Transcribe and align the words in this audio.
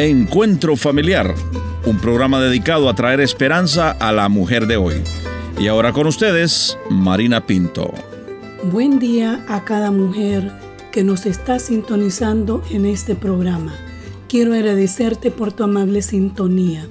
Encuentro 0.00 0.76
Familiar, 0.76 1.34
un 1.84 1.98
programa 1.98 2.40
dedicado 2.40 2.88
a 2.88 2.94
traer 2.94 3.20
esperanza 3.20 3.90
a 3.90 4.12
la 4.12 4.28
mujer 4.28 4.68
de 4.68 4.76
hoy. 4.76 4.94
Y 5.58 5.66
ahora 5.66 5.92
con 5.92 6.06
ustedes, 6.06 6.78
Marina 6.88 7.44
Pinto. 7.44 7.92
Buen 8.70 9.00
día 9.00 9.44
a 9.48 9.64
cada 9.64 9.90
mujer 9.90 10.52
que 10.92 11.02
nos 11.02 11.26
está 11.26 11.58
sintonizando 11.58 12.62
en 12.70 12.86
este 12.86 13.16
programa. 13.16 13.74
Quiero 14.28 14.54
agradecerte 14.54 15.32
por 15.32 15.52
tu 15.52 15.64
amable 15.64 16.00
sintonía. 16.02 16.86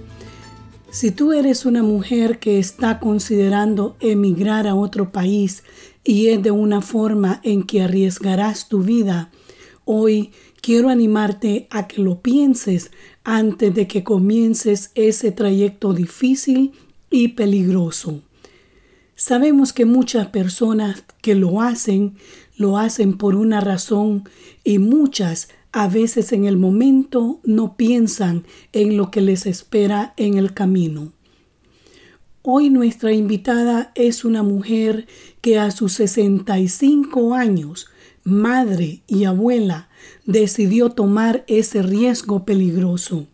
Si 0.90 1.12
tú 1.12 1.32
eres 1.32 1.66
una 1.66 1.84
mujer 1.84 2.40
que 2.40 2.60
está 2.60 3.00
considerando 3.00 3.96
emigrar 4.02 4.68
a 4.68 4.76
otro 4.76 5.14
país 5.14 5.64
y 6.04 6.28
es 6.28 6.44
de 6.44 6.52
una 6.52 6.82
forma 6.82 7.40
en 7.46 7.64
que 7.64 7.84
arriesgarás 7.84 8.68
tu 8.68 8.82
vida, 8.82 9.32
hoy 9.86 10.32
quiero 10.62 10.90
animarte 10.90 11.68
a 11.70 11.88
que 11.88 12.02
lo 12.02 12.22
pienses 12.22 12.92
antes 13.24 13.74
de 13.74 13.88
que 13.88 14.04
comiences 14.04 14.92
ese 14.96 15.32
trayecto 15.32 15.94
difícil 15.94 16.72
y 17.10 17.30
peligroso. 17.30 18.22
Sabemos 19.16 19.74
que 19.74 19.86
muchas 19.86 20.28
personas 20.28 21.04
que 21.22 21.36
lo 21.36 21.62
hacen, 21.62 22.16
lo 22.56 22.78
hacen 22.78 23.18
por 23.18 23.36
una 23.36 23.62
razón 23.62 24.30
y 24.64 24.80
muchas 24.80 25.50
a 25.72 25.88
veces 25.88 26.32
en 26.34 26.46
el 26.46 26.58
momento 26.58 27.40
no 27.44 27.76
piensan 27.76 28.46
en 28.74 28.98
lo 28.98 29.12
que 29.12 29.22
les 29.22 29.46
espera 29.46 30.14
en 30.18 30.38
el 30.38 30.54
camino. 30.54 31.14
Hoy 32.42 32.70
nuestra 32.70 33.12
invitada 33.12 33.92
es 33.96 34.24
una 34.24 34.42
mujer 34.42 35.06
que 35.42 35.60
a 35.60 35.70
sus 35.72 35.94
65 35.94 37.34
años, 37.34 37.88
madre 38.24 39.02
y 39.06 39.26
abuela, 39.26 39.87
decidió 40.26 40.90
tomar 40.90 41.44
ese 41.48 41.82
riesgo 41.82 42.46
peligroso. 42.46 43.28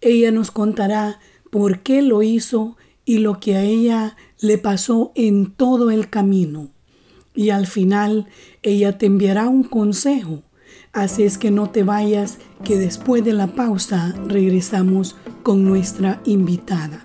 Ella 0.00 0.30
nos 0.30 0.50
contará 0.50 1.20
por 1.50 1.80
qué 1.80 2.02
lo 2.02 2.22
hizo 2.22 2.76
y 3.04 3.18
lo 3.18 3.40
que 3.40 3.56
a 3.56 3.62
ella 3.62 4.16
le 4.40 4.58
pasó 4.58 5.12
en 5.14 5.52
todo 5.52 5.90
el 5.90 6.10
camino. 6.10 6.70
Y 7.34 7.50
al 7.50 7.66
final 7.66 8.26
ella 8.62 8.98
te 8.98 9.06
enviará 9.06 9.48
un 9.48 9.64
consejo. 9.64 10.42
Así 10.92 11.24
es 11.24 11.38
que 11.38 11.50
no 11.50 11.70
te 11.70 11.82
vayas, 11.82 12.38
que 12.64 12.78
después 12.78 13.24
de 13.24 13.32
la 13.32 13.48
pausa 13.48 14.14
regresamos 14.28 15.16
con 15.42 15.64
nuestra 15.64 16.20
invitada. 16.24 17.04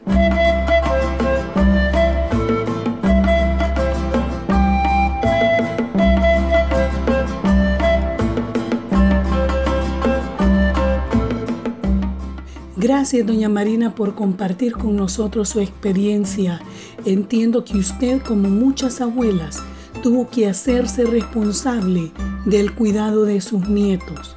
Gracias, 12.90 13.24
doña 13.24 13.50
Marina, 13.50 13.94
por 13.94 14.16
compartir 14.16 14.74
con 14.74 14.96
nosotros 14.96 15.50
su 15.50 15.60
experiencia. 15.60 16.60
Entiendo 17.06 17.64
que 17.64 17.78
usted, 17.78 18.20
como 18.20 18.50
muchas 18.50 19.00
abuelas, 19.00 19.62
tuvo 20.02 20.28
que 20.28 20.48
hacerse 20.48 21.06
responsable 21.06 22.12
del 22.48 22.74
cuidado 22.74 23.26
de 23.26 23.42
sus 23.42 23.70
nietos. 23.70 24.36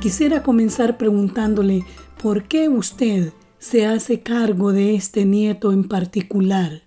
Quisiera 0.00 0.42
comenzar 0.42 0.98
preguntándole 0.98 1.84
por 2.20 2.42
qué 2.48 2.68
usted 2.68 3.32
se 3.60 3.86
hace 3.86 4.20
cargo 4.20 4.72
de 4.72 4.96
este 4.96 5.24
nieto 5.24 5.70
en 5.70 5.86
particular 5.86 6.82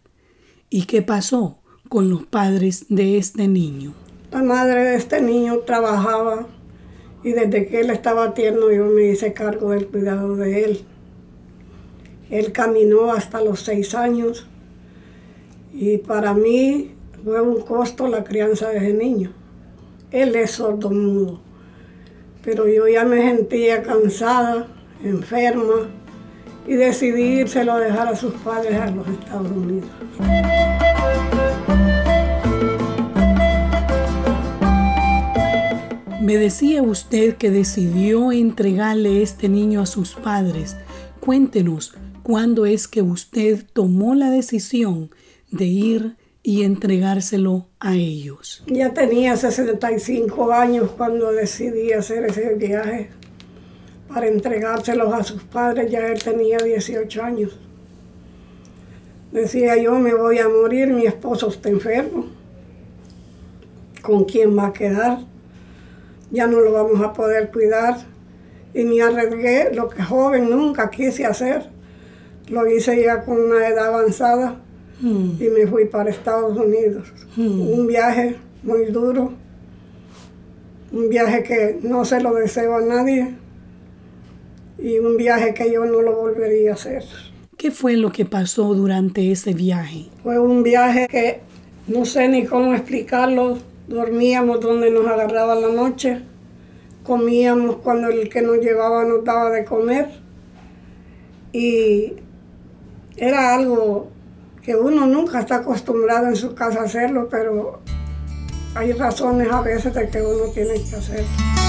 y 0.70 0.84
qué 0.84 1.02
pasó 1.02 1.60
con 1.88 2.10
los 2.10 2.26
padres 2.26 2.88
de 2.90 3.18
este 3.18 3.48
niño. 3.48 3.94
La 4.34 4.44
madre 4.44 4.84
de 4.84 4.96
este 4.96 5.22
niño 5.22 5.60
trabajaba 5.60 6.46
y 7.24 7.32
desde 7.32 7.68
que 7.68 7.80
él 7.80 7.90
estaba 7.90 8.34
tierno 8.34 8.72
yo 8.72 8.86
me 8.86 9.06
hice 9.06 9.34
cargo 9.34 9.72
del 9.72 9.88
cuidado 9.88 10.36
de 10.36 10.66
él. 10.66 10.82
Él 12.30 12.52
caminó 12.52 13.12
hasta 13.12 13.42
los 13.42 13.62
seis 13.62 13.96
años 13.96 14.48
y 15.74 15.98
para 15.98 16.34
mí 16.34 16.92
fue 17.24 17.42
un 17.42 17.62
costo 17.62 18.08
la 18.08 18.24
crianza 18.24 18.70
de 18.70 18.78
ese 18.78 18.94
niño. 18.94 19.32
Él 20.12 20.36
es 20.36 20.52
sordo 20.52 20.92
mudo, 20.92 21.40
pero 22.44 22.68
yo 22.68 22.88
ya 22.88 23.06
me 23.06 23.22
sentía 23.22 23.82
cansada, 23.82 24.68
enferma 25.04 25.90
y 26.68 26.74
decidí 26.76 27.42
a 27.42 27.80
dejar 27.80 28.08
a 28.08 28.16
sus 28.16 28.34
padres 28.36 28.76
a 28.76 28.92
los 28.92 29.08
Estados 29.08 29.52
Unidos. 29.52 29.90
Me 36.24 36.38
decía 36.38 36.82
usted 36.82 37.36
que 37.36 37.52
decidió 37.52 38.32
entregarle 38.32 39.22
este 39.22 39.50
niño 39.50 39.82
a 39.82 39.86
sus 39.86 40.16
padres. 40.16 40.78
Cuéntenos 41.20 41.96
cuándo 42.24 42.66
es 42.66 42.88
que 42.88 43.02
usted 43.02 43.66
tomó 43.74 44.16
la 44.16 44.30
decisión 44.30 45.12
de 45.52 45.66
ir 45.66 46.16
y 46.42 46.64
entregárselo 46.64 47.68
a 47.78 47.96
ellos. 47.96 48.64
Ya 48.68 48.94
tenía 48.94 49.36
65 49.36 50.54
años 50.54 50.92
cuando 50.92 51.30
decidí 51.34 51.92
hacer 51.92 52.24
ese 52.24 52.54
viaje 52.54 53.10
para 54.08 54.26
entregárselos 54.30 55.14
a 55.14 55.26
sus 55.26 55.44
padres. 55.44 55.92
Ya 55.92 56.08
él 56.08 56.24
tenía 56.24 56.58
18 56.58 57.22
años. 57.22 57.60
Decía 59.34 59.76
yo, 59.76 60.00
me 60.00 60.14
voy 60.14 60.38
a 60.38 60.48
morir, 60.48 60.88
mi 60.88 61.06
esposo 61.06 61.50
está 61.50 61.68
enfermo. 61.68 62.28
¿Con 64.02 64.24
quién 64.24 64.58
va 64.58 64.68
a 64.68 64.72
quedar? 64.74 65.33
Ya 66.34 66.48
no 66.48 66.60
lo 66.60 66.74
vamos 66.74 67.00
a 67.00 67.14
poder 67.14 67.52
cuidar. 67.52 67.96
Y 68.74 68.84
me 68.84 69.02
arriesgué 69.02 69.70
lo 69.74 69.88
que 69.88 70.02
joven 70.02 70.50
nunca 70.50 70.90
quise 70.90 71.26
hacer. 71.26 71.70
Lo 72.50 72.68
hice 72.68 73.02
ya 73.02 73.24
con 73.24 73.40
una 73.40 73.68
edad 73.68 73.88
avanzada 73.88 74.60
hmm. 75.00 75.32
y 75.40 75.48
me 75.50 75.68
fui 75.68 75.86
para 75.86 76.10
Estados 76.10 76.58
Unidos. 76.58 77.14
Hmm. 77.38 77.62
Un 77.62 77.88
viaje 77.88 78.36
muy 78.64 78.86
duro, 78.86 79.32
un 80.92 81.10
viaje 81.10 81.44
que 81.44 81.80
no 81.84 82.04
se 82.04 82.20
lo 82.20 82.34
deseo 82.34 82.78
a 82.78 82.82
nadie 82.82 83.36
y 84.80 84.98
un 84.98 85.18
viaje 85.18 85.54
que 85.54 85.72
yo 85.72 85.86
no 85.86 86.02
lo 86.02 86.16
volvería 86.16 86.72
a 86.72 86.74
hacer. 86.74 87.04
¿Qué 87.58 87.70
fue 87.70 87.96
lo 87.96 88.12
que 88.12 88.26
pasó 88.26 88.74
durante 88.74 89.32
ese 89.32 89.54
viaje? 89.54 90.08
Fue 90.24 90.40
un 90.40 90.64
viaje 90.64 91.08
que 91.08 91.42
no 91.88 92.06
sé 92.06 92.28
ni 92.28 92.46
cómo 92.46 92.74
explicarlo 92.74 93.60
dormíamos 93.88 94.60
donde 94.62 94.90
nos 94.92 95.06
agarraba 95.08 95.56
la 95.56 95.70
noche, 95.70 96.22
comíamos 97.04 97.78
cuando 97.78 98.10
el 98.10 98.30
que 98.30 98.42
nos 98.42 98.58
llevaba 98.58 99.04
nos 99.06 99.24
daba 99.24 99.50
de 99.50 99.66
comer 99.66 100.10
y 101.52 102.14
era 103.18 103.54
algo 103.56 104.08
que 104.64 104.76
uno 104.76 105.06
nunca 105.06 105.42
está 105.42 105.58
acostumbrado 105.58 106.28
en 106.28 106.36
su 106.36 106.56
casa 106.56 106.82
a 106.82 106.84
hacerlo, 106.84 107.28
pero 107.30 107.82
hay 108.76 108.94
razones 108.94 109.52
a 109.52 109.62
veces 109.62 109.94
de 109.94 110.10
que 110.10 110.22
uno 110.22 110.46
tiene 110.54 110.74
que 110.74 110.96
hacerlo. 110.96 111.63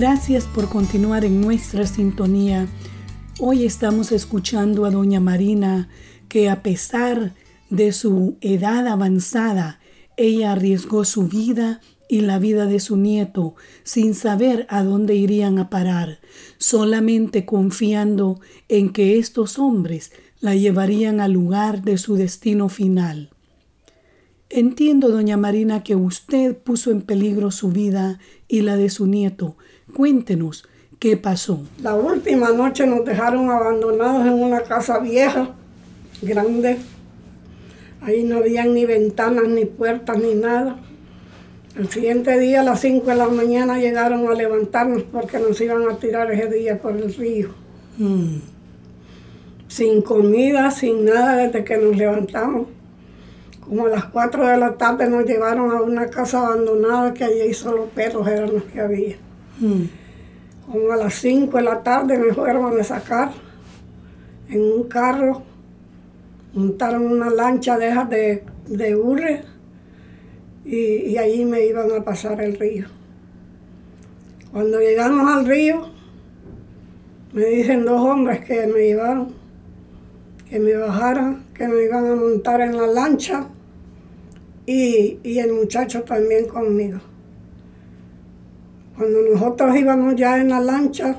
Gracias 0.00 0.44
por 0.44 0.70
continuar 0.70 1.26
en 1.26 1.42
nuestra 1.42 1.86
sintonía. 1.86 2.66
Hoy 3.38 3.66
estamos 3.66 4.12
escuchando 4.12 4.86
a 4.86 4.90
doña 4.90 5.20
Marina 5.20 5.90
que 6.26 6.48
a 6.48 6.62
pesar 6.62 7.34
de 7.68 7.92
su 7.92 8.38
edad 8.40 8.86
avanzada, 8.86 9.78
ella 10.16 10.52
arriesgó 10.52 11.04
su 11.04 11.28
vida 11.28 11.82
y 12.08 12.22
la 12.22 12.38
vida 12.38 12.64
de 12.64 12.80
su 12.80 12.96
nieto 12.96 13.56
sin 13.82 14.14
saber 14.14 14.64
a 14.70 14.82
dónde 14.84 15.16
irían 15.16 15.58
a 15.58 15.68
parar, 15.68 16.20
solamente 16.56 17.44
confiando 17.44 18.40
en 18.70 18.94
que 18.94 19.18
estos 19.18 19.58
hombres 19.58 20.12
la 20.40 20.54
llevarían 20.54 21.20
al 21.20 21.32
lugar 21.32 21.82
de 21.82 21.98
su 21.98 22.14
destino 22.14 22.70
final. 22.70 23.28
Entiendo, 24.52 25.10
doña 25.10 25.36
Marina, 25.36 25.84
que 25.84 25.94
usted 25.94 26.56
puso 26.56 26.90
en 26.90 27.02
peligro 27.02 27.52
su 27.52 27.70
vida 27.70 28.18
y 28.48 28.62
la 28.62 28.76
de 28.76 28.90
su 28.90 29.06
nieto. 29.06 29.56
Cuéntenos, 29.94 30.68
¿qué 30.98 31.16
pasó? 31.16 31.62
La 31.80 31.94
última 31.94 32.50
noche 32.50 32.84
nos 32.84 33.04
dejaron 33.04 33.48
abandonados 33.48 34.26
en 34.26 34.32
una 34.32 34.62
casa 34.62 34.98
vieja, 34.98 35.54
grande. 36.20 36.78
Ahí 38.00 38.24
no 38.24 38.38
había 38.38 38.64
ni 38.64 38.84
ventanas, 38.86 39.46
ni 39.46 39.66
puertas, 39.66 40.18
ni 40.18 40.34
nada. 40.34 40.80
El 41.76 41.88
siguiente 41.88 42.36
día, 42.36 42.62
a 42.62 42.64
las 42.64 42.80
5 42.80 43.06
de 43.06 43.14
la 43.14 43.28
mañana, 43.28 43.78
llegaron 43.78 44.26
a 44.26 44.34
levantarnos 44.34 45.04
porque 45.04 45.38
nos 45.38 45.60
iban 45.60 45.88
a 45.88 45.96
tirar 45.96 46.28
ese 46.32 46.48
día 46.48 46.82
por 46.82 46.96
el 46.96 47.14
río. 47.14 47.50
Mm. 47.98 48.38
Sin 49.68 50.02
comida, 50.02 50.72
sin 50.72 51.04
nada 51.04 51.36
desde 51.36 51.62
que 51.62 51.78
nos 51.78 51.96
levantamos. 51.96 52.66
Como 53.60 53.86
a 53.86 53.88
las 53.88 54.06
4 54.06 54.46
de 54.46 54.56
la 54.56 54.74
tarde 54.74 55.08
nos 55.08 55.24
llevaron 55.24 55.70
a 55.70 55.82
una 55.82 56.08
casa 56.08 56.46
abandonada 56.46 57.14
que 57.14 57.24
allí 57.24 57.52
solo 57.54 57.86
perros 57.86 58.26
eran 58.26 58.52
los 58.52 58.64
que 58.64 58.80
había. 58.80 59.16
Hmm. 59.58 59.84
Como 60.70 60.92
a 60.92 60.96
las 60.96 61.14
5 61.14 61.56
de 61.56 61.62
la 61.62 61.82
tarde 61.82 62.18
me 62.18 62.32
fueron 62.32 62.78
a 62.78 62.84
sacar 62.84 63.30
en 64.48 64.62
un 64.62 64.84
carro 64.84 65.42
montaron 66.52 67.06
una 67.06 67.30
lancha 67.30 67.78
de 67.78 67.88
esas 67.88 68.10
de, 68.10 68.44
de 68.66 68.96
hurre 68.96 69.42
y, 70.64 70.76
y 70.76 71.18
allí 71.18 71.44
me 71.44 71.64
iban 71.64 71.90
a 71.92 72.04
pasar 72.04 72.40
el 72.40 72.58
río. 72.58 72.86
Cuando 74.52 74.80
llegamos 74.80 75.30
al 75.30 75.46
río, 75.46 75.90
me 77.32 77.44
dicen 77.46 77.84
dos 77.84 78.00
hombres 78.00 78.44
que 78.44 78.66
me 78.66 78.88
iban, 78.88 79.28
que 80.50 80.58
me 80.58 80.76
bajaran, 80.76 81.44
que 81.54 81.68
me 81.68 81.84
iban 81.84 82.10
a 82.10 82.16
montar 82.16 82.60
en 82.60 82.76
la 82.76 82.88
lancha 82.88 83.46
y, 84.66 85.20
y 85.22 85.38
el 85.38 85.52
muchacho 85.52 86.02
también 86.02 86.48
conmigo. 86.48 86.98
Cuando 88.96 89.22
nosotros 89.22 89.76
íbamos 89.76 90.16
ya 90.16 90.38
en 90.38 90.48
la 90.48 90.60
lancha, 90.60 91.16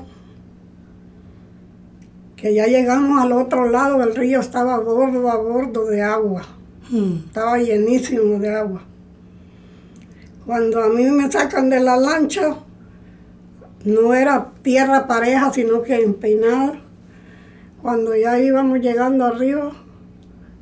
que 2.36 2.54
ya 2.54 2.66
llegamos 2.66 3.22
al 3.22 3.32
otro 3.32 3.70
lado, 3.70 4.02
el 4.02 4.14
río 4.14 4.40
estaba 4.40 4.78
bordo 4.78 5.30
a 5.30 5.36
bordo 5.36 5.86
de 5.86 6.02
agua. 6.02 6.42
Mm. 6.90 7.26
Estaba 7.26 7.56
llenísimo 7.58 8.38
de 8.38 8.54
agua. 8.54 8.82
Cuando 10.44 10.82
a 10.82 10.88
mí 10.90 11.04
me 11.04 11.30
sacan 11.32 11.70
de 11.70 11.80
la 11.80 11.96
lancha, 11.96 12.56
no 13.84 14.12
era 14.12 14.52
tierra 14.62 15.06
pareja, 15.06 15.50
sino 15.52 15.82
que 15.82 16.02
empeinada. 16.02 16.81
Cuando 17.82 18.14
ya 18.14 18.38
íbamos 18.38 18.78
llegando 18.78 19.24
arriba, 19.24 19.72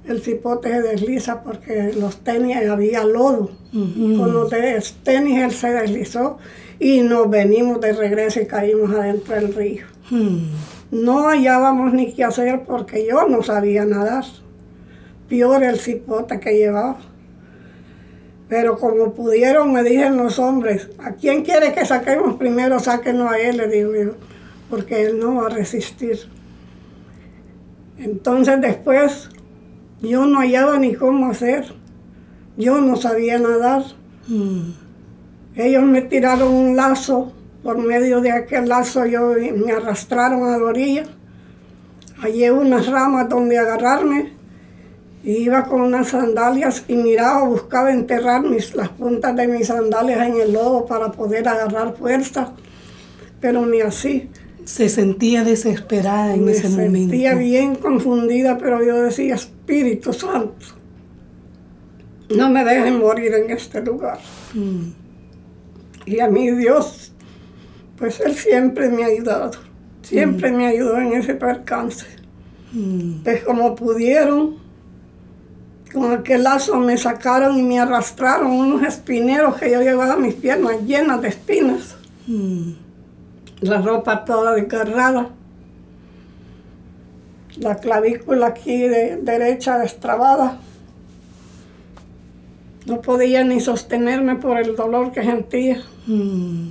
el 0.06 0.22
cipote 0.22 0.70
se 0.70 0.81
desliza 0.81 1.43
porque 1.43 1.93
los 1.93 2.25
tenis 2.25 2.56
había 2.69 3.05
lodo. 3.05 3.50
Con 3.72 4.32
los 4.32 4.50
tenis 4.50 5.43
él 5.43 5.50
se 5.52 5.70
deslizó 5.70 6.38
y 6.78 7.02
nos 7.02 7.28
venimos 7.28 7.78
de 7.82 7.93
regreso 7.93 8.40
y 8.40 8.46
caímos 8.46 8.90
adentro 8.93 9.34
del 9.34 9.55
río. 9.55 9.84
Mm. 10.11 10.46
No 10.93 11.28
hallábamos 11.28 11.93
ni 11.93 12.12
qué 12.14 12.25
hacer 12.25 12.62
porque 12.67 13.06
yo 13.06 13.28
no 13.28 13.43
sabía 13.43 13.84
nadar. 13.84 14.25
Peor 15.28 15.62
el 15.62 15.78
cipote 15.78 16.40
que 16.40 16.56
llevaba. 16.56 16.99
Pero 18.49 18.78
como 18.78 19.12
pudieron, 19.12 19.73
me 19.73 19.84
dicen 19.84 20.16
los 20.16 20.38
hombres, 20.40 20.88
¿a 20.99 21.12
quién 21.12 21.44
quiere 21.44 21.73
que 21.73 21.84
saquemos 21.84 22.37
primero? 22.37 22.81
Sáquenos 22.81 23.31
a 23.31 23.38
él, 23.38 23.58
le 23.58 23.69
digo 23.69 23.93
yo, 23.94 24.14
porque 24.69 25.05
él 25.05 25.20
no 25.20 25.37
va 25.37 25.46
a 25.46 25.50
resistir. 25.50 26.19
Entonces 28.00 28.61
después 28.62 29.29
yo 30.00 30.25
no 30.25 30.38
hallaba 30.41 30.79
ni 30.79 30.94
cómo 30.94 31.31
hacer. 31.31 31.75
Yo 32.56 32.81
no 32.81 32.97
sabía 32.97 33.38
nadar. 33.38 33.85
Mm. 34.26 34.70
Ellos 35.56 35.82
me 35.82 36.02
tiraron 36.02 36.52
un 36.52 36.76
lazo, 36.76 37.32
por 37.62 37.76
medio 37.76 38.23
de 38.23 38.32
aquel 38.32 38.69
lazo 38.69 39.05
yo 39.05 39.35
me 39.55 39.73
arrastraron 39.73 40.44
a 40.44 40.56
la 40.56 40.64
orilla. 40.64 41.05
Hallé 42.23 42.50
unas 42.52 42.87
ramas 42.87 43.29
donde 43.29 43.58
agarrarme 43.58 44.32
y 45.23 45.32
iba 45.32 45.64
con 45.64 45.82
unas 45.82 46.08
sandalias 46.08 46.85
y 46.88 46.97
miraba, 46.97 47.44
buscaba 47.44 47.93
enterrar 47.93 48.43
mis, 48.43 48.75
las 48.75 48.88
puntas 48.88 49.37
de 49.37 49.47
mis 49.47 49.67
sandalias 49.67 50.26
en 50.26 50.41
el 50.41 50.55
lodo 50.55 50.87
para 50.87 51.12
poder 51.12 51.47
agarrar 51.47 51.94
fuerza, 51.97 52.55
pero 53.41 53.67
ni 53.67 53.82
así. 53.82 54.31
Se 54.64 54.88
sentía 54.88 55.44
desesperada 55.44 56.34
en 56.34 56.44
me 56.44 56.52
ese 56.52 56.68
sentía 56.68 57.30
momento. 57.32 57.38
bien 57.38 57.74
confundida, 57.76 58.58
pero 58.58 58.84
yo 58.84 59.02
decía, 59.02 59.34
Espíritu 59.34 60.12
Santo, 60.12 60.66
no 62.34 62.50
me 62.50 62.64
dejen 62.64 62.98
morir 62.98 63.34
en 63.34 63.50
este 63.50 63.82
lugar. 63.82 64.18
Mm. 64.54 64.90
Y 66.06 66.20
a 66.20 66.28
mí 66.28 66.50
Dios, 66.50 67.12
pues 67.96 68.20
Él 68.20 68.34
siempre 68.34 68.88
me 68.88 69.04
ha 69.04 69.06
ayudado, 69.06 69.52
siempre 70.02 70.50
me 70.50 70.66
ayudó 70.66 70.98
en 70.98 71.12
ese 71.14 71.34
percance. 71.34 72.06
Mm. 72.72 73.22
Pues 73.24 73.42
como 73.42 73.74
pudieron, 73.74 74.56
con 75.92 76.12
aquel 76.12 76.44
lazo 76.44 76.76
me 76.76 76.96
sacaron 76.96 77.58
y 77.58 77.62
me 77.62 77.80
arrastraron 77.80 78.52
unos 78.52 78.82
espineros 78.84 79.56
que 79.56 79.70
yo 79.72 79.82
llevaba 79.82 80.16
mis 80.16 80.34
piernas 80.34 80.76
llenas 80.86 81.20
de 81.22 81.28
espinas, 81.28 81.96
Mm. 82.26 82.72
La 83.60 83.80
ropa 83.82 84.24
toda 84.24 84.52
desgarrada, 84.54 85.30
la 87.56 87.76
clavícula 87.76 88.46
aquí 88.48 88.78
de, 88.78 89.16
derecha 89.22 89.78
destrabada. 89.78 90.58
No 92.86 93.00
podía 93.02 93.44
ni 93.44 93.60
sostenerme 93.60 94.36
por 94.36 94.58
el 94.58 94.74
dolor 94.74 95.12
que 95.12 95.22
sentía. 95.22 95.82
Mm. 96.06 96.70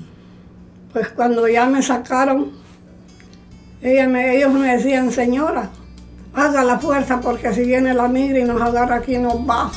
Pues 0.92 1.10
cuando 1.10 1.48
ya 1.48 1.68
me 1.68 1.84
sacaron, 1.84 2.52
ella 3.82 4.08
me- 4.08 4.36
ellos 4.36 4.52
me 4.52 4.76
decían, 4.76 5.12
señora, 5.12 5.70
haga 6.34 6.64
la 6.64 6.80
fuerza 6.80 7.22
porque 7.22 7.54
si 7.54 7.62
viene 7.64 7.94
la 7.94 8.08
migra 8.08 8.40
y 8.40 8.44
nos 8.44 8.60
agarra 8.62 8.96
aquí 8.96 9.18
nos 9.18 9.36
va. 9.36 9.72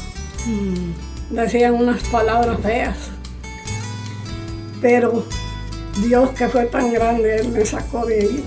Mm. 0.46 1.34
Decían 1.34 1.74
unas 1.74 2.02
palabras 2.04 2.58
feas. 2.60 2.96
Pero 4.80 5.24
Dios 6.00 6.30
que 6.30 6.48
fue 6.48 6.64
tan 6.66 6.92
grande, 6.92 7.36
Él 7.36 7.48
me 7.48 7.66
sacó 7.66 8.06
de 8.06 8.20
ahí. 8.20 8.44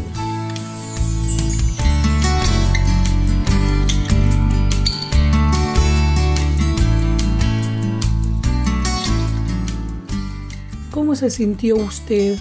¿Cómo 10.92 11.16
se 11.16 11.30
sintió 11.30 11.76
usted 11.76 12.38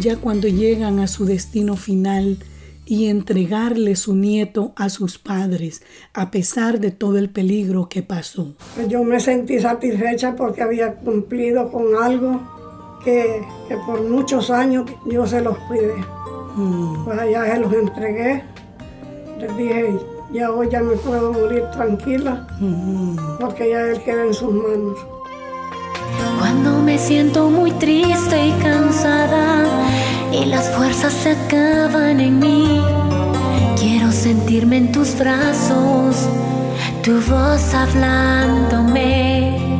ya 0.00 0.16
cuando 0.16 0.48
llegan 0.48 1.00
a 1.00 1.06
su 1.06 1.26
destino 1.26 1.76
final 1.76 2.38
y 2.86 3.06
entregarle 3.08 3.96
su 3.96 4.14
nieto 4.14 4.72
a 4.76 4.88
sus 4.88 5.18
padres, 5.18 5.82
a 6.14 6.30
pesar 6.30 6.80
de 6.80 6.92
todo 6.92 7.18
el 7.18 7.28
peligro 7.28 7.88
que 7.88 8.02
pasó? 8.02 8.56
Yo 8.88 9.04
me 9.04 9.20
sentí 9.20 9.58
satisfecha 9.58 10.34
porque 10.34 10.62
había 10.62 10.94
cumplido 10.94 11.70
con 11.70 11.96
algo 12.00 12.55
que, 13.06 13.46
que 13.68 13.76
por 13.86 14.02
muchos 14.02 14.50
años 14.50 14.84
yo 15.04 15.24
se 15.26 15.40
los 15.40 15.56
cuidé. 15.68 15.94
Mm. 16.56 17.04
Pues 17.04 17.18
allá 17.20 17.54
se 17.54 17.60
los 17.60 17.72
entregué. 17.72 18.42
Les 19.38 19.56
dije, 19.56 19.96
ya 20.32 20.50
hoy 20.50 20.68
ya 20.68 20.82
me 20.82 20.96
puedo 20.96 21.32
morir 21.32 21.62
tranquila 21.72 22.46
Mm. 22.60 23.16
porque 23.40 23.70
ya 23.70 23.80
Él 23.82 24.02
queda 24.02 24.24
en 24.24 24.34
sus 24.34 24.52
manos. 24.52 24.98
Cuando 26.40 26.82
me 26.82 26.98
siento 26.98 27.48
muy 27.48 27.70
triste 27.72 28.48
y 28.48 28.52
cansada 28.62 29.64
y 30.32 30.44
las 30.46 30.68
fuerzas 30.70 31.12
se 31.12 31.30
acaban 31.30 32.18
en 32.20 32.40
mí, 32.40 32.80
quiero 33.78 34.10
sentirme 34.10 34.78
en 34.78 34.90
tus 34.92 35.16
brazos, 35.16 36.28
tu 37.04 37.20
voz 37.30 37.72
hablándome. 37.74 39.75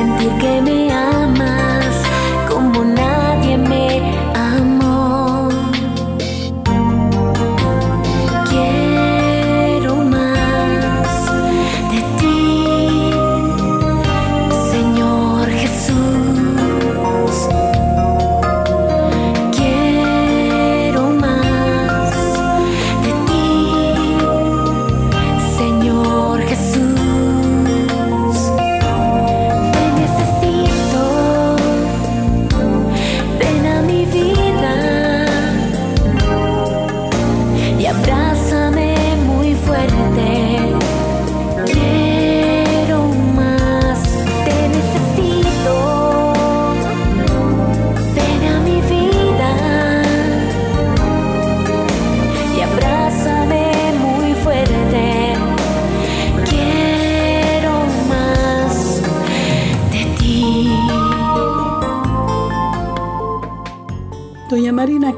Sentir 0.00 0.32
que 0.38 0.60
me 0.62 0.89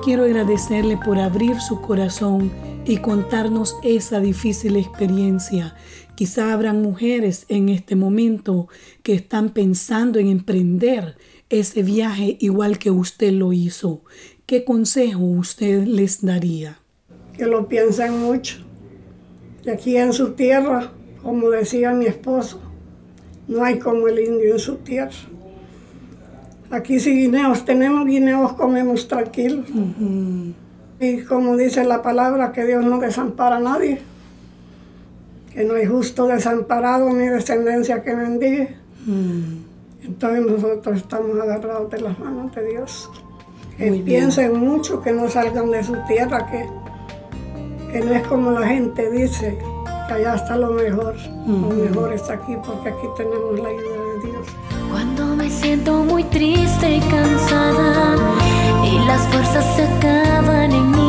quiero 0.02 0.24
agradecerle 0.24 0.96
por 0.96 1.18
abrir 1.18 1.60
su 1.60 1.80
corazón 1.80 2.50
y 2.84 2.96
contarnos 2.96 3.76
esa 3.84 4.20
difícil 4.20 4.76
experiencia. 4.76 5.76
Quizá 6.16 6.52
habrán 6.52 6.82
mujeres 6.82 7.46
en 7.48 7.68
este 7.68 7.94
momento 7.94 8.68
que 9.02 9.14
están 9.14 9.50
pensando 9.50 10.18
en 10.18 10.26
emprender 10.26 11.16
ese 11.50 11.82
viaje 11.82 12.36
igual 12.40 12.78
que 12.78 12.90
usted 12.90 13.32
lo 13.32 13.52
hizo, 13.52 14.02
¿qué 14.46 14.64
consejo 14.64 15.20
usted 15.20 15.84
les 15.84 16.24
daría? 16.24 16.80
Que 17.36 17.46
lo 17.46 17.68
piensen 17.68 18.18
mucho. 18.18 18.58
Y 19.64 19.70
aquí 19.70 19.96
en 19.96 20.12
su 20.12 20.32
tierra, 20.32 20.92
como 21.22 21.50
decía 21.50 21.92
mi 21.92 22.06
esposo, 22.06 22.60
no 23.46 23.64
hay 23.64 23.78
como 23.78 24.08
el 24.08 24.18
indio 24.18 24.52
en 24.52 24.58
su 24.58 24.76
tierra. 24.76 25.12
Aquí 26.72 26.98
si 26.98 27.14
guineos 27.14 27.66
tenemos, 27.66 28.06
guineos 28.06 28.54
comemos 28.54 29.06
tranquilos. 29.06 29.66
Y 30.98 31.20
como 31.24 31.58
dice 31.58 31.84
la 31.84 32.00
palabra, 32.00 32.50
que 32.52 32.64
Dios 32.64 32.82
no 32.82 32.98
desampara 32.98 33.56
a 33.56 33.60
nadie. 33.60 34.00
Que 35.52 35.64
no 35.64 35.74
hay 35.74 35.84
justo 35.84 36.26
desamparado 36.26 37.10
ni 37.10 37.26
descendencia 37.26 38.02
que 38.02 38.14
bendiga. 38.14 38.68
Entonces 40.02 40.46
nosotros 40.46 40.96
estamos 40.96 41.38
agarrados 41.38 41.90
de 41.90 42.00
las 42.00 42.18
manos 42.18 42.54
de 42.54 42.66
Dios. 42.66 43.10
Que 43.76 43.92
piensen 43.92 44.58
mucho, 44.58 45.02
que 45.02 45.12
no 45.12 45.28
salgan 45.28 45.70
de 45.70 45.84
su 45.84 45.94
tierra, 46.08 46.46
que, 46.50 46.66
que 47.92 48.00
no 48.00 48.12
es 48.14 48.26
como 48.26 48.50
la 48.50 48.66
gente 48.66 49.10
dice, 49.10 49.58
que 50.08 50.14
allá 50.14 50.36
está 50.36 50.56
lo 50.56 50.70
mejor. 50.70 51.16
Lo 51.46 51.68
mejor 51.68 52.14
está 52.14 52.32
aquí 52.32 52.56
porque 52.64 52.88
aquí 52.88 53.06
tenemos 53.18 53.60
la 53.60 53.68
ayuda 53.68 54.01
siento 55.60 56.04
muy 56.04 56.24
triste 56.24 56.96
y 56.96 57.00
cansada 57.00 58.16
y 58.84 59.06
las 59.06 59.20
fuerzas 59.28 59.64
se 59.76 59.82
acaban 59.84 60.72
en 60.72 60.90
mí, 60.90 61.01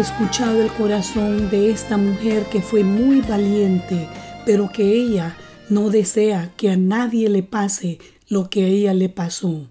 escuchado 0.00 0.62
el 0.62 0.70
corazón 0.72 1.48
de 1.48 1.70
esta 1.70 1.96
mujer 1.96 2.44
que 2.50 2.60
fue 2.60 2.84
muy 2.84 3.22
valiente, 3.22 4.08
pero 4.44 4.70
que 4.70 4.92
ella 4.92 5.36
no 5.70 5.88
desea 5.88 6.52
que 6.56 6.70
a 6.70 6.76
nadie 6.76 7.30
le 7.30 7.42
pase 7.42 7.98
lo 8.28 8.50
que 8.50 8.64
a 8.64 8.68
ella 8.68 8.92
le 8.92 9.08
pasó. 9.08 9.70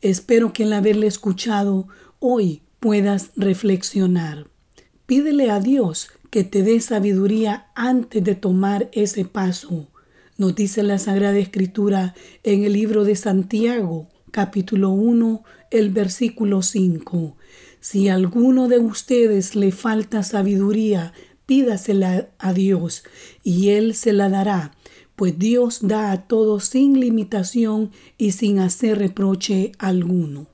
Espero 0.00 0.54
que 0.54 0.64
al 0.64 0.72
haberle 0.72 1.06
escuchado 1.06 1.86
hoy 2.18 2.62
puedas 2.80 3.30
reflexionar. 3.36 4.48
Pídele 5.04 5.50
a 5.50 5.60
Dios 5.60 6.08
que 6.30 6.42
te 6.42 6.62
dé 6.62 6.80
sabiduría 6.80 7.66
antes 7.74 8.24
de 8.24 8.36
tomar 8.36 8.88
ese 8.92 9.26
paso. 9.26 9.88
Nos 10.38 10.54
dice 10.54 10.82
la 10.82 10.98
Sagrada 10.98 11.38
Escritura 11.38 12.14
en 12.42 12.64
el 12.64 12.72
libro 12.72 13.04
de 13.04 13.16
Santiago, 13.16 14.08
capítulo 14.30 14.90
1, 14.90 15.44
el 15.70 15.90
versículo 15.90 16.62
5. 16.62 17.35
Si 17.88 18.08
a 18.08 18.14
alguno 18.14 18.66
de 18.66 18.80
ustedes 18.80 19.54
le 19.54 19.70
falta 19.70 20.24
sabiduría, 20.24 21.12
pídasela 21.46 22.30
a 22.36 22.52
Dios 22.52 23.04
y 23.44 23.68
Él 23.68 23.94
se 23.94 24.12
la 24.12 24.28
dará, 24.28 24.72
pues 25.14 25.38
Dios 25.38 25.78
da 25.82 26.10
a 26.10 26.26
todos 26.26 26.64
sin 26.64 26.98
limitación 26.98 27.92
y 28.18 28.32
sin 28.32 28.58
hacer 28.58 28.98
reproche 28.98 29.70
alguno. 29.78 30.48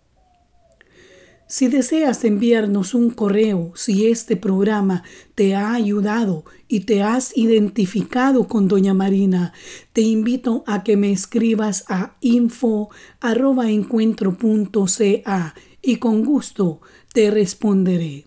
Si 1.47 1.69
deseas 1.69 2.23
enviarnos 2.25 2.93
un 2.93 3.09
correo, 3.09 3.73
si 3.77 4.09
este 4.09 4.37
programa 4.37 5.03
te 5.35 5.55
ha 5.55 5.73
ayudado 5.73 6.45
y 6.69 6.81
te 6.81 7.03
has 7.03 7.35
identificado 7.35 8.47
con 8.47 8.69
Doña 8.69 8.93
Marina, 8.93 9.55
te 9.95 10.03
invito 10.03 10.65
a 10.67 10.85
que 10.85 10.99
me 10.99 11.13
escribas 11.13 11.87
a 11.89 12.15
info 12.21 12.91
arroba 13.21 13.71
encuentro.ca 13.71 15.55
y 15.83 15.97
con 15.97 16.25
gusto 16.25 16.81
te 17.13 17.31
responderé. 17.31 18.27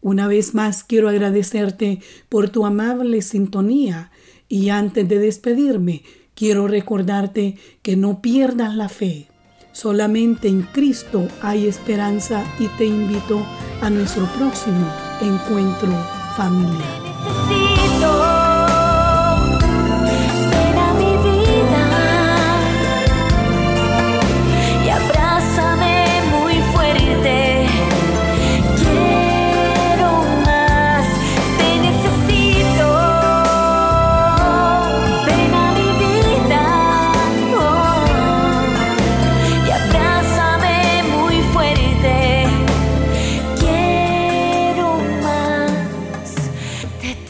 Una 0.00 0.26
vez 0.26 0.54
más 0.54 0.82
quiero 0.82 1.08
agradecerte 1.08 2.00
por 2.28 2.48
tu 2.48 2.66
amable 2.66 3.22
sintonía 3.22 4.10
y 4.48 4.70
antes 4.70 5.08
de 5.08 5.18
despedirme 5.18 6.02
quiero 6.34 6.66
recordarte 6.66 7.56
que 7.82 7.96
no 7.96 8.20
pierdas 8.20 8.74
la 8.74 8.88
fe. 8.88 9.28
Solamente 9.72 10.48
en 10.48 10.62
Cristo 10.62 11.28
hay 11.40 11.66
esperanza 11.66 12.44
y 12.58 12.66
te 12.76 12.84
invito 12.84 13.46
a 13.80 13.90
nuestro 13.90 14.26
próximo 14.34 14.86
encuentro 15.22 15.92
familiar. 16.36 17.11